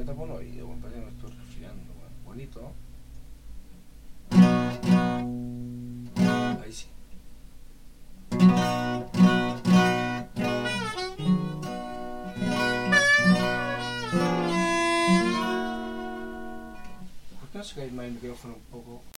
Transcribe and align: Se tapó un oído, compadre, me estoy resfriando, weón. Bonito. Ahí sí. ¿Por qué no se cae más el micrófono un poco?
Se 0.00 0.06
tapó 0.06 0.22
un 0.22 0.30
oído, 0.30 0.66
compadre, 0.66 0.96
me 0.96 1.10
estoy 1.10 1.30
resfriando, 1.30 1.92
weón. 1.92 2.24
Bonito. 2.24 2.72
Ahí 6.62 6.72
sí. 6.72 6.86
¿Por 17.38 17.48
qué 17.50 17.58
no 17.58 17.64
se 17.64 17.74
cae 17.74 17.90
más 17.90 18.06
el 18.06 18.12
micrófono 18.12 18.54
un 18.54 18.62
poco? 18.70 19.19